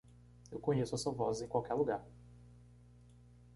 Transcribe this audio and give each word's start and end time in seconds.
Eu 0.51 0.59
conheço 0.59 0.95
essa 0.95 1.11
voz 1.11 1.41
em 1.41 1.47
qualquer 1.47 1.75
lugar. 1.75 2.03